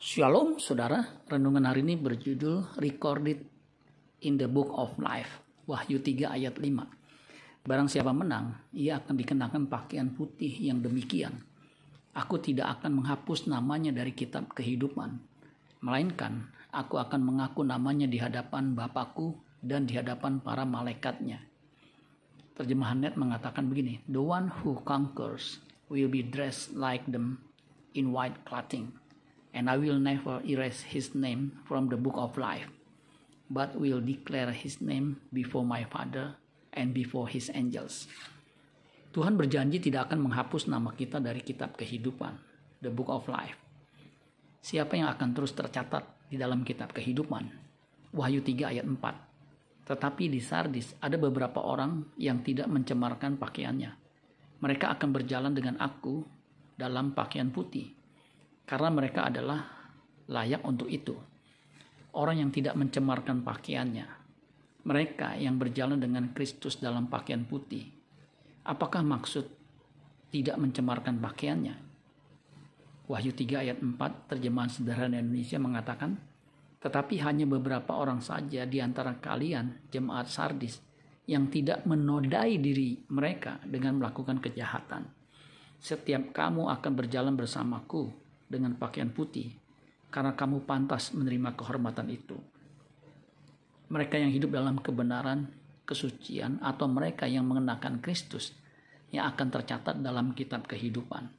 [0.00, 3.44] Shalom saudara, renungan hari ini berjudul Recorded
[4.24, 7.68] in the Book of Life, Wahyu 3 ayat 5.
[7.68, 11.44] Barang siapa menang, ia akan dikenakan pakaian putih yang demikian.
[12.16, 15.20] Aku tidak akan menghapus namanya dari kitab kehidupan,
[15.84, 21.44] melainkan aku akan mengaku namanya di hadapan Bapakku dan di hadapan para malaikatnya.
[22.56, 25.60] Terjemahan net mengatakan begini, The one who conquers
[25.92, 27.44] will be dressed like them
[27.92, 28.96] in white clothing
[29.50, 32.70] and I will never erase his name from the book of life,
[33.50, 36.38] but will declare his name before my Father
[36.74, 38.06] and before his angels.
[39.10, 42.38] Tuhan berjanji tidak akan menghapus nama kita dari kitab kehidupan,
[42.78, 43.58] the book of life.
[44.62, 47.50] Siapa yang akan terus tercatat di dalam kitab kehidupan?
[48.14, 49.90] Wahyu 3 ayat 4.
[49.90, 53.90] Tetapi di Sardis ada beberapa orang yang tidak mencemarkan pakaiannya.
[54.62, 56.22] Mereka akan berjalan dengan aku
[56.78, 57.99] dalam pakaian putih
[58.70, 59.66] karena mereka adalah
[60.30, 61.18] layak untuk itu.
[62.14, 64.06] Orang yang tidak mencemarkan pakaiannya,
[64.86, 67.90] mereka yang berjalan dengan Kristus dalam pakaian putih.
[68.62, 69.42] Apakah maksud
[70.30, 71.74] tidak mencemarkan pakaiannya?
[73.10, 76.14] Wahyu 3 ayat 4 terjemahan sederhana Indonesia mengatakan,
[76.78, 80.78] tetapi hanya beberapa orang saja di antara kalian jemaat Sardis
[81.26, 85.10] yang tidak menodai diri mereka dengan melakukan kejahatan.
[85.82, 89.54] Setiap kamu akan berjalan bersamaku dengan pakaian putih,
[90.10, 92.34] karena kamu pantas menerima kehormatan itu.
[93.86, 95.46] Mereka yang hidup dalam kebenaran,
[95.86, 98.54] kesucian, atau mereka yang mengenakan Kristus
[99.14, 101.30] yang akan tercatat dalam kitab kehidupan.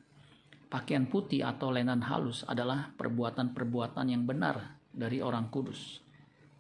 [0.72, 6.00] Pakaian putih atau lenan halus adalah perbuatan-perbuatan yang benar dari orang kudus.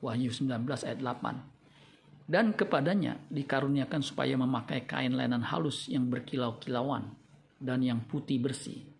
[0.03, 2.27] Wahyu 19 ayat 8.
[2.27, 7.11] Dan kepadanya dikaruniakan supaya memakai kain lenan halus yang berkilau-kilauan
[7.59, 8.91] dan yang putih bersih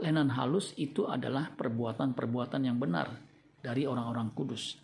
[0.00, 3.12] lenan halus itu adalah perbuatan-perbuatan yang benar
[3.60, 4.80] dari orang-orang kudus.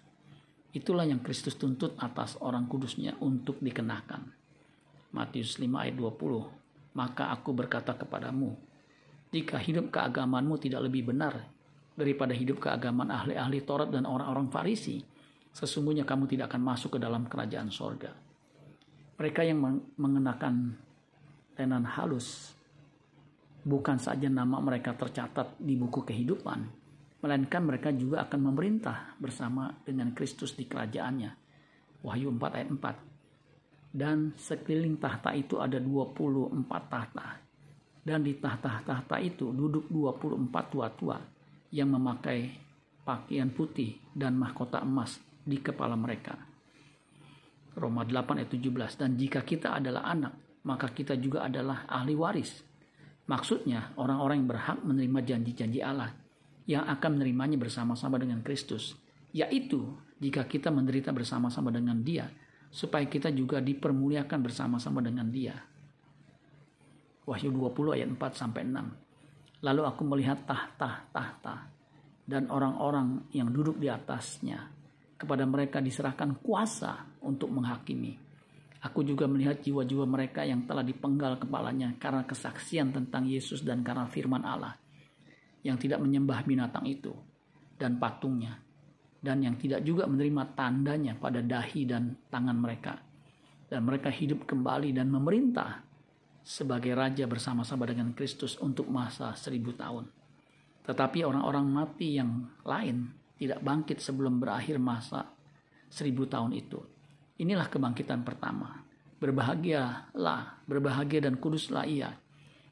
[0.77, 4.29] Itulah yang Kristus tuntut atas orang kudusnya untuk dikenakan.
[5.17, 6.96] Matius 5 ayat 20.
[6.96, 8.52] Maka aku berkata kepadamu,
[9.33, 11.45] jika hidup keagamanmu tidak lebih benar
[11.96, 15.01] daripada hidup keagaman ahli-ahli Taurat dan orang-orang Farisi,
[15.57, 18.13] sesungguhnya kamu tidak akan masuk ke dalam kerajaan sorga.
[19.17, 19.61] Mereka yang
[19.96, 20.77] mengenakan
[21.57, 22.55] lenan halus
[23.66, 26.58] bukan saja nama mereka tercatat di buku kehidupan,
[27.18, 31.30] melainkan mereka juga akan memerintah bersama dengan Kristus di kerajaannya.
[32.06, 33.90] Wahyu 4 ayat 4.
[33.90, 37.42] Dan sekeliling tahta itu ada 24 tahta.
[38.06, 41.18] Dan di tahta-tahta itu duduk 24 tua-tua
[41.74, 42.54] yang memakai
[43.02, 46.38] pakaian putih dan mahkota emas di kepala mereka.
[47.74, 49.02] Roma 8 ayat 17.
[49.02, 52.65] Dan jika kita adalah anak, maka kita juga adalah ahli waris
[53.27, 56.14] Maksudnya orang-orang yang berhak menerima janji-janji Allah
[56.67, 58.95] yang akan menerimanya bersama-sama dengan Kristus,
[59.35, 62.31] yaitu jika kita menderita bersama-sama dengan Dia,
[62.70, 65.59] supaya kita juga dipermuliakan bersama-sama dengan Dia.
[67.27, 69.67] Wahyu 20 ayat 4 sampai 6.
[69.67, 71.67] Lalu aku melihat tahta-tahta
[72.23, 74.70] dan orang-orang yang duduk di atasnya.
[75.17, 78.26] Kepada mereka diserahkan kuasa untuk menghakimi
[78.86, 84.07] Aku juga melihat jiwa-jiwa mereka yang telah dipenggal kepalanya karena kesaksian tentang Yesus dan karena
[84.07, 84.79] firman Allah.
[85.67, 87.11] Yang tidak menyembah binatang itu
[87.75, 88.63] dan patungnya.
[89.19, 92.95] Dan yang tidak juga menerima tandanya pada dahi dan tangan mereka.
[93.67, 95.83] Dan mereka hidup kembali dan memerintah
[96.46, 100.07] sebagai raja bersama-sama dengan Kristus untuk masa seribu tahun.
[100.86, 105.27] Tetapi orang-orang mati yang lain tidak bangkit sebelum berakhir masa
[105.91, 106.95] seribu tahun itu
[107.36, 108.80] Inilah kebangkitan pertama.
[109.20, 112.13] Berbahagialah, berbahagia dan kuduslah ia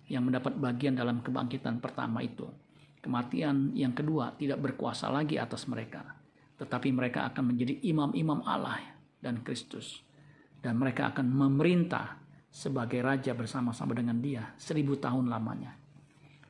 [0.08, 2.48] yang mendapat bagian dalam kebangkitan pertama itu.
[3.00, 6.00] Kematian yang kedua tidak berkuasa lagi atas mereka,
[6.56, 8.80] tetapi mereka akan menjadi imam-imam Allah
[9.20, 10.00] dan Kristus.
[10.64, 12.16] Dan mereka akan memerintah
[12.48, 15.76] sebagai raja bersama-sama dengan dia seribu tahun lamanya.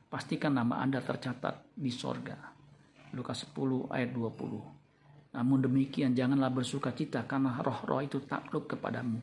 [0.07, 2.39] Pastikan nama Anda tercatat di sorga.
[3.11, 4.84] Lukas 10 ayat 20.
[5.35, 9.19] Namun demikian janganlah bersuka cita karena roh-roh itu takluk kepadamu.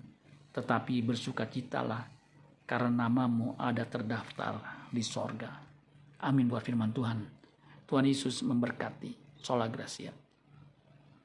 [0.52, 2.04] Tetapi bersuka citalah
[2.68, 5.56] karena namamu ada terdaftar di sorga.
[6.20, 7.18] Amin buat firman Tuhan.
[7.88, 9.40] Tuhan Yesus memberkati.
[9.42, 10.21] Sola Gracia.